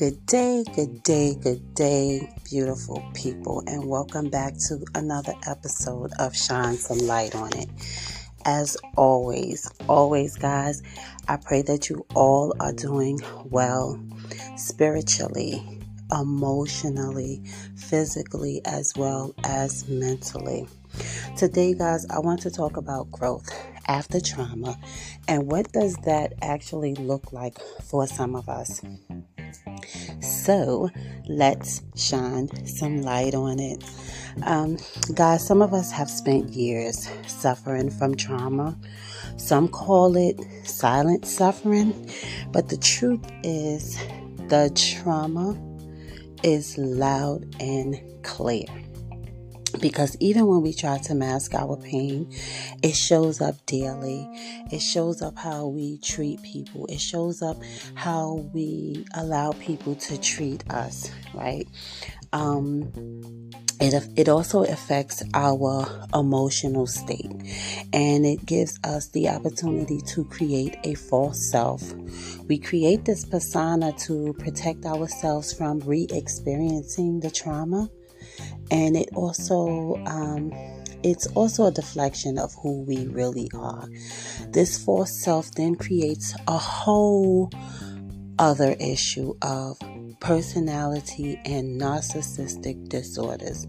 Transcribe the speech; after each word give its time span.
Good 0.00 0.24
day, 0.24 0.64
good 0.74 1.02
day, 1.02 1.34
good 1.34 1.74
day, 1.74 2.26
beautiful 2.48 3.04
people, 3.12 3.62
and 3.66 3.84
welcome 3.84 4.30
back 4.30 4.54
to 4.68 4.82
another 4.94 5.34
episode 5.46 6.10
of 6.18 6.34
Shine 6.34 6.76
Some 6.76 7.06
Light 7.06 7.34
on 7.34 7.52
It. 7.52 7.68
As 8.46 8.78
always, 8.96 9.70
always, 9.90 10.36
guys, 10.36 10.82
I 11.28 11.36
pray 11.36 11.60
that 11.60 11.90
you 11.90 12.06
all 12.14 12.54
are 12.60 12.72
doing 12.72 13.20
well 13.44 14.00
spiritually, 14.56 15.62
emotionally, 16.10 17.42
physically, 17.76 18.62
as 18.64 18.94
well 18.96 19.34
as 19.44 19.86
mentally. 19.86 20.66
Today, 21.36 21.74
guys, 21.74 22.06
I 22.08 22.20
want 22.20 22.40
to 22.40 22.50
talk 22.50 22.78
about 22.78 23.10
growth 23.10 23.50
after 23.86 24.18
trauma 24.18 24.78
and 25.28 25.50
what 25.50 25.70
does 25.72 25.94
that 26.04 26.32
actually 26.40 26.94
look 26.94 27.34
like 27.34 27.58
for 27.82 28.06
some 28.06 28.34
of 28.34 28.48
us. 28.48 28.80
So 30.20 30.90
let's 31.28 31.82
shine 31.96 32.48
some 32.66 33.02
light 33.02 33.34
on 33.34 33.58
it. 33.58 33.82
Um, 34.44 34.76
guys, 35.14 35.46
some 35.46 35.62
of 35.62 35.74
us 35.74 35.90
have 35.90 36.10
spent 36.10 36.50
years 36.50 37.08
suffering 37.26 37.90
from 37.90 38.14
trauma. 38.14 38.78
Some 39.36 39.68
call 39.68 40.16
it 40.16 40.38
silent 40.64 41.26
suffering, 41.26 42.10
but 42.52 42.68
the 42.68 42.76
truth 42.76 43.24
is 43.42 43.98
the 44.48 44.70
trauma 44.74 45.58
is 46.42 46.76
loud 46.78 47.54
and 47.60 48.00
clear 48.22 48.66
because 49.80 50.16
even 50.20 50.46
when 50.46 50.62
we 50.62 50.72
try 50.72 50.98
to 50.98 51.14
mask 51.14 51.54
our 51.54 51.76
pain, 51.76 52.30
it 52.82 52.94
shows 52.94 53.40
up 53.40 53.54
daily. 53.66 54.28
It 54.70 54.80
shows 54.80 55.22
up 55.22 55.36
how 55.38 55.66
we 55.66 55.98
treat 55.98 56.42
people. 56.42 56.86
It 56.86 57.00
shows 57.00 57.42
up 57.42 57.56
how 57.94 58.50
we 58.52 59.04
allow 59.14 59.52
people 59.52 59.94
to 59.96 60.18
treat 60.18 60.64
us, 60.70 61.10
right? 61.34 61.68
Um, 62.32 62.92
it, 63.80 64.08
it 64.16 64.28
also 64.28 64.62
affects 64.64 65.22
our 65.32 66.06
emotional 66.12 66.86
state 66.86 67.32
and 67.92 68.26
it 68.26 68.44
gives 68.44 68.78
us 68.84 69.08
the 69.08 69.28
opportunity 69.30 70.00
to 70.08 70.24
create 70.26 70.76
a 70.84 70.94
false 70.94 71.50
self. 71.50 71.94
We 72.46 72.58
create 72.58 73.06
this 73.06 73.24
persona 73.24 73.92
to 74.00 74.34
protect 74.34 74.84
ourselves 74.84 75.52
from 75.54 75.80
re 75.80 76.06
experiencing 76.10 77.20
the 77.20 77.30
trauma 77.30 77.88
and 78.70 78.96
it 78.96 79.08
also 79.14 79.96
um, 80.06 80.52
it's 81.02 81.26
also 81.28 81.66
a 81.66 81.70
deflection 81.70 82.38
of 82.38 82.54
who 82.54 82.82
we 82.82 83.06
really 83.06 83.48
are. 83.54 83.88
This 84.48 84.82
false 84.82 85.22
self 85.22 85.50
then 85.52 85.76
creates 85.76 86.34
a 86.46 86.58
whole 86.58 87.50
other 88.38 88.76
issue 88.78 89.34
of 89.42 89.78
personality 90.20 91.40
and 91.44 91.80
narcissistic 91.80 92.88
disorders, 92.88 93.66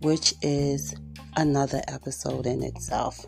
which 0.00 0.34
is 0.42 0.94
another 1.36 1.82
episode 1.88 2.46
in 2.46 2.62
itself. 2.62 3.26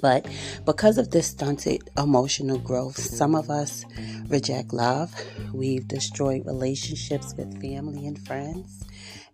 But 0.00 0.28
because 0.64 0.98
of 0.98 1.10
this 1.10 1.28
stunted 1.28 1.90
emotional 1.98 2.58
growth, 2.58 2.96
some 2.96 3.34
of 3.34 3.50
us 3.50 3.84
reject 4.28 4.72
love. 4.72 5.12
We've 5.52 5.86
destroyed 5.88 6.46
relationships 6.46 7.34
with 7.36 7.60
family 7.60 8.06
and 8.06 8.16
friends 8.24 8.84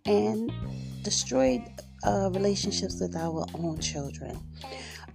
and 0.07 0.53
destroyed 1.03 1.63
uh, 2.05 2.31
relationships 2.33 3.01
with 3.01 3.17
our 3.17 3.47
own 3.55 3.79
children. 3.79 4.39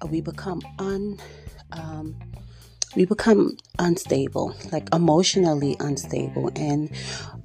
Uh, 0.02 0.08
we 0.08 0.22
become 0.22 0.62
un. 0.80 1.20
Um, 1.72 2.16
we 2.96 3.06
become 3.06 3.56
unstable, 3.80 4.54
like 4.74 4.94
emotionally 4.94 5.78
unstable, 5.80 6.52
and 6.58 6.92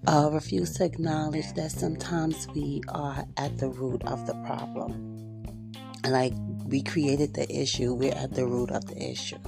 uh, 0.06 0.28
refuse 0.32 0.72
to 0.74 0.84
acknowledge 0.84 1.52
that 1.54 1.70
sometimes 1.70 2.48
we 2.48 2.82
are 2.88 3.24
at 3.36 3.56
the 3.58 3.68
root 3.68 4.02
of 4.04 4.26
the 4.26 4.34
problem. 4.44 5.72
Like 6.04 6.32
we 6.66 6.82
created 6.82 7.34
the 7.34 7.48
issue, 7.50 7.94
we're 7.94 8.14
at 8.14 8.34
the 8.34 8.44
root 8.44 8.70
of 8.70 8.86
the 8.86 9.00
issue. 9.00 9.38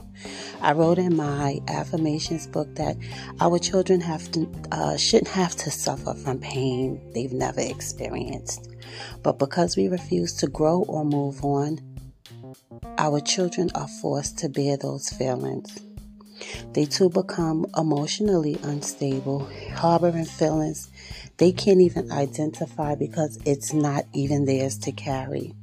I 0.60 0.72
wrote 0.72 0.98
in 0.98 1.16
my 1.16 1.60
affirmations 1.68 2.46
book 2.46 2.74
that 2.74 2.96
our 3.40 3.58
children 3.58 4.00
have 4.00 4.30
to 4.32 4.48
uh, 4.72 4.96
shouldn't 4.96 5.28
have 5.28 5.54
to 5.56 5.70
suffer 5.70 6.14
from 6.14 6.40
pain 6.40 7.00
they've 7.14 7.32
never 7.32 7.60
experienced, 7.60 8.68
but 9.22 9.38
because 9.38 9.76
we 9.76 9.88
refuse 9.88 10.34
to 10.38 10.48
grow 10.48 10.82
or 10.82 11.04
move 11.04 11.44
on, 11.44 11.80
our 12.98 13.20
children 13.20 13.70
are 13.74 13.88
forced 14.00 14.38
to 14.38 14.48
bear 14.48 14.76
those 14.76 15.08
feelings. 15.10 15.78
They 16.72 16.84
too 16.84 17.08
become 17.08 17.66
emotionally 17.76 18.58
unstable, 18.62 19.48
harboring 19.74 20.24
feelings 20.24 20.90
they 21.38 21.52
can't 21.52 21.80
even 21.80 22.10
identify 22.10 22.96
because 22.96 23.38
it's 23.44 23.72
not 23.72 24.04
even 24.12 24.44
theirs 24.44 24.76
to 24.78 24.92
carry. 24.92 25.54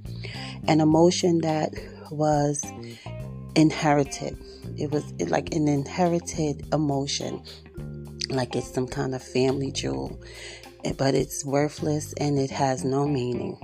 An 0.67 0.79
emotion 0.79 1.39
that 1.39 1.73
was 2.09 2.63
inherited. 3.55 4.37
It 4.77 4.91
was 4.91 5.03
like 5.29 5.53
an 5.55 5.67
inherited 5.67 6.65
emotion, 6.73 7.41
like 8.29 8.55
it's 8.55 8.73
some 8.73 8.87
kind 8.87 9.15
of 9.15 9.23
family 9.23 9.71
jewel 9.71 10.19
eh, 10.85 10.93
but 10.97 11.15
it's 11.15 11.43
worthless 11.43 12.13
and 12.13 12.37
it 12.39 12.51
has 12.51 12.83
no 12.85 13.07
meaning. 13.07 13.57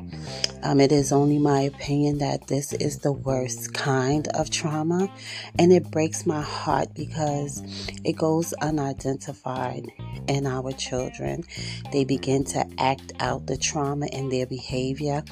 Um, 0.64 0.80
it 0.80 0.92
is 0.92 1.12
only 1.12 1.40
my 1.40 1.62
opinion 1.62 2.20
that 2.20 2.48
this 2.48 2.74
is 2.74 3.00
the 3.00 3.12
worst 3.12 3.74
kind 3.74 4.28
of 4.30 4.50
trauma, 4.50 5.12
and 5.58 5.74
it 5.74 5.90
breaks 5.90 6.26
my 6.26 6.42
heart 6.42 6.94
because 6.94 7.64
it 8.04 8.14
goes 8.14 8.54
unidentified 8.54 9.88
in 10.28 10.46
our 10.46 10.72
children. 10.72 11.44
They 11.92 12.04
begin 12.04 12.44
to 12.46 12.66
act 12.78 13.14
out 13.20 13.48
the 13.48 13.58
trauma 13.58 14.08
in 14.08 14.30
their 14.30 14.46
behavior, 14.46 15.24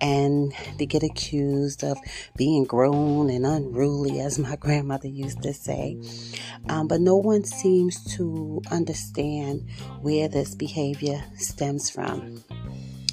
and 0.00 0.52
they 0.78 0.86
get 0.86 1.02
accused 1.02 1.82
of 1.82 1.96
being 2.36 2.64
grown 2.64 3.30
and 3.30 3.46
unruly, 3.46 4.20
as 4.20 4.38
my 4.38 4.56
grandmother 4.64 5.08
used 5.08 5.42
to 5.42 5.54
say. 5.54 5.98
Um, 6.68 6.88
but 6.88 7.00
no 7.00 7.16
one 7.16 7.44
seems 7.44 8.04
to 8.16 8.60
understand 8.70 9.66
where 10.02 10.28
this 10.28 10.54
behavior 10.54 11.24
stems 11.36 11.88
from. 11.90 12.44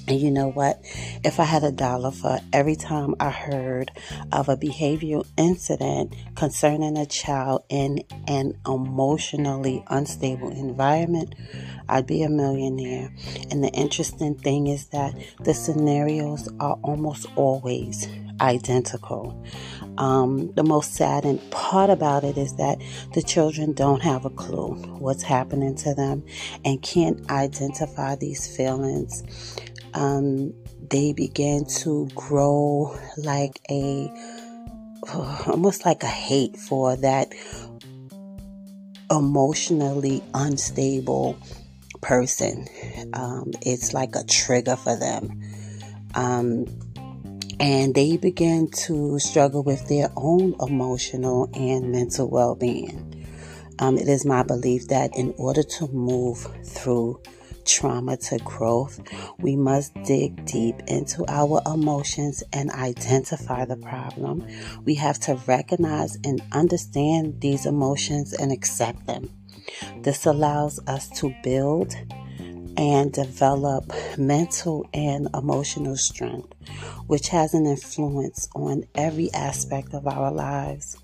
And 0.08 0.20
you 0.20 0.30
know 0.30 0.50
what? 0.50 0.80
If 1.24 1.38
I 1.38 1.44
had 1.44 1.62
a 1.62 1.70
dollar 1.70 2.10
for 2.10 2.40
every 2.52 2.74
time 2.74 3.14
I 3.20 3.30
heard 3.30 3.92
of 4.32 4.48
a 4.48 4.56
behavioral 4.56 5.26
incident 5.36 6.14
concerning 6.34 6.96
a 6.96 7.06
child 7.06 7.64
in 7.68 8.02
an 8.26 8.58
emotionally 8.66 9.84
unstable 9.88 10.50
environment, 10.50 11.34
I'd 11.88 12.06
be 12.06 12.22
a 12.22 12.28
millionaire. 12.28 13.12
And 13.50 13.62
the 13.62 13.70
interesting 13.70 14.34
thing 14.34 14.66
is 14.66 14.86
that 14.86 15.14
the 15.40 15.54
scenarios 15.54 16.48
are 16.58 16.78
almost 16.82 17.26
always 17.36 18.08
identical. 18.40 19.40
Um, 19.98 20.52
the 20.54 20.64
most 20.64 20.94
saddening 20.94 21.38
part 21.50 21.90
about 21.90 22.24
it 22.24 22.36
is 22.36 22.56
that 22.56 22.78
the 23.14 23.22
children 23.22 23.72
don't 23.72 24.02
have 24.02 24.24
a 24.24 24.30
clue 24.30 24.74
what's 24.98 25.22
happening 25.22 25.74
to 25.76 25.94
them 25.94 26.24
and 26.64 26.82
can't 26.82 27.30
identify 27.30 28.16
these 28.16 28.54
feelings. 28.56 29.22
Um, 29.94 30.54
they 30.90 31.12
begin 31.12 31.66
to 31.80 32.08
grow 32.14 32.98
like 33.16 33.60
a 33.70 34.10
almost 35.46 35.84
like 35.84 36.02
a 36.02 36.06
hate 36.08 36.56
for 36.56 36.96
that 36.96 37.32
emotionally 39.10 40.22
unstable 40.34 41.38
person. 42.00 42.66
Um, 43.12 43.52
it's 43.60 43.92
like 43.92 44.14
a 44.16 44.24
trigger 44.24 44.76
for 44.76 44.96
them. 44.96 45.40
Um, 46.14 46.66
and 47.60 47.94
they 47.94 48.16
begin 48.16 48.68
to 48.86 49.18
struggle 49.18 49.62
with 49.62 49.88
their 49.88 50.10
own 50.16 50.54
emotional 50.60 51.48
and 51.54 51.92
mental 51.92 52.28
well 52.28 52.54
being. 52.54 53.26
Um, 53.78 53.98
it 53.98 54.08
is 54.08 54.24
my 54.24 54.42
belief 54.42 54.88
that 54.88 55.16
in 55.16 55.34
order 55.38 55.62
to 55.62 55.88
move 55.88 56.46
through 56.64 57.20
trauma 57.64 58.16
to 58.16 58.38
growth, 58.38 59.00
we 59.38 59.56
must 59.56 59.94
dig 60.04 60.44
deep 60.44 60.76
into 60.86 61.24
our 61.28 61.60
emotions 61.66 62.42
and 62.52 62.70
identify 62.70 63.64
the 63.64 63.76
problem. 63.76 64.46
We 64.84 64.94
have 64.96 65.18
to 65.20 65.34
recognize 65.46 66.16
and 66.24 66.42
understand 66.52 67.40
these 67.40 67.66
emotions 67.66 68.32
and 68.32 68.52
accept 68.52 69.06
them. 69.06 69.30
This 70.02 70.26
allows 70.26 70.80
us 70.86 71.08
to 71.20 71.34
build 71.42 71.94
and 72.76 73.12
develop 73.12 73.92
mental 74.16 74.88
and 74.94 75.28
emotional 75.34 75.96
strength, 75.96 76.52
which 77.06 77.28
has 77.28 77.54
an 77.54 77.66
influence 77.66 78.48
on 78.54 78.84
every 78.94 79.32
aspect 79.32 79.94
of 79.94 80.06
our 80.06 80.32
lives. 80.32 80.96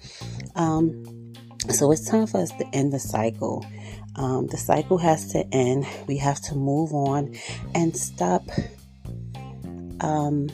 Um, 0.54 1.34
so 1.70 1.92
it's 1.92 2.08
time 2.08 2.26
for 2.26 2.40
us 2.40 2.50
to 2.52 2.66
end 2.72 2.92
the 2.92 2.98
cycle. 2.98 3.64
Um, 4.16 4.46
the 4.46 4.56
cycle 4.56 4.98
has 4.98 5.32
to 5.32 5.46
end. 5.52 5.86
We 6.06 6.16
have 6.18 6.40
to 6.42 6.54
move 6.54 6.92
on 6.92 7.36
and 7.74 7.96
stop 7.96 8.42
um, 10.00 10.48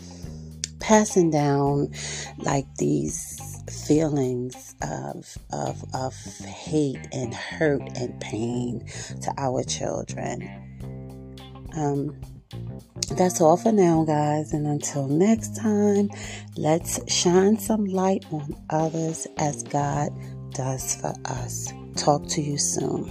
passing 0.81 1.31
down 1.31 1.93
like 2.39 2.67
these 2.77 3.41
feelings 3.87 4.75
of, 4.83 5.37
of, 5.53 5.83
of 5.95 6.15
hate 6.45 7.09
and 7.13 7.35
hurt 7.35 7.83
and 7.97 8.21
pain 8.21 8.87
to 9.23 9.33
our 9.39 9.63
children. 9.63 10.61
Um, 11.77 12.21
that's 13.13 13.41
all 13.41 13.57
for 13.57 13.73
now, 13.73 14.05
guys. 14.05 14.53
And 14.53 14.67
until 14.67 15.09
next 15.09 15.57
time, 15.57 16.11
let's 16.57 17.01
shine 17.13 17.59
some 17.59 17.85
light 17.85 18.25
on 18.31 18.55
others 18.71 19.27
as 19.39 19.63
God 19.63 20.11
does 20.55 20.97
for 20.97 21.13
us. 21.27 21.73
Talk 21.97 22.27
to 22.29 22.41
you 22.41 22.57
soon. 22.57 23.11